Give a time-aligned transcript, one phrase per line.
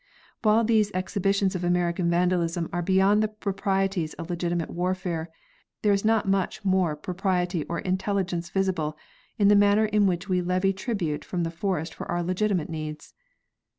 [0.41, 5.29] While these exhibitions of American vandalism are beyond the proprieties of legitimate warfare,
[5.83, 8.97] there is not much more propriety or intelligence visible
[9.37, 13.13] in the manner in which we levy tribute from the forest for our legitimate needs.